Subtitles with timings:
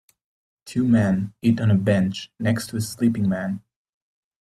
[0.65, 3.61] Two men eat on a bench next to a sleeping man.